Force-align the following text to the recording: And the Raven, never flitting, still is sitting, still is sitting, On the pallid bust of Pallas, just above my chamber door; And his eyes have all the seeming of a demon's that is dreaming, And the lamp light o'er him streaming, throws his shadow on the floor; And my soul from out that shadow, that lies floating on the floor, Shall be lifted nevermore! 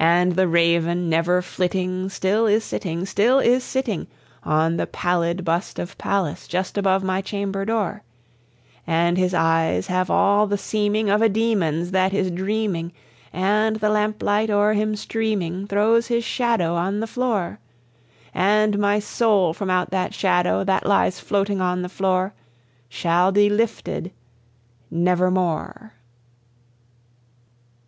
And 0.00 0.32
the 0.32 0.48
Raven, 0.48 1.08
never 1.08 1.40
flitting, 1.40 2.08
still 2.08 2.48
is 2.48 2.64
sitting, 2.64 3.06
still 3.06 3.38
is 3.38 3.62
sitting, 3.62 4.08
On 4.42 4.76
the 4.76 4.88
pallid 4.88 5.44
bust 5.44 5.78
of 5.78 5.96
Pallas, 5.98 6.48
just 6.48 6.76
above 6.76 7.04
my 7.04 7.20
chamber 7.22 7.64
door; 7.64 8.02
And 8.88 9.16
his 9.16 9.34
eyes 9.34 9.86
have 9.86 10.10
all 10.10 10.48
the 10.48 10.58
seeming 10.58 11.08
of 11.08 11.22
a 11.22 11.28
demon's 11.28 11.92
that 11.92 12.12
is 12.12 12.32
dreaming, 12.32 12.92
And 13.32 13.76
the 13.76 13.88
lamp 13.88 14.20
light 14.20 14.50
o'er 14.50 14.72
him 14.72 14.96
streaming, 14.96 15.68
throws 15.68 16.08
his 16.08 16.24
shadow 16.24 16.74
on 16.74 16.98
the 16.98 17.06
floor; 17.06 17.60
And 18.34 18.80
my 18.80 18.98
soul 18.98 19.52
from 19.52 19.70
out 19.70 19.90
that 19.92 20.12
shadow, 20.12 20.64
that 20.64 20.84
lies 20.86 21.20
floating 21.20 21.60
on 21.60 21.82
the 21.82 21.88
floor, 21.88 22.34
Shall 22.88 23.30
be 23.30 23.48
lifted 23.48 24.10
nevermore! 24.90 25.92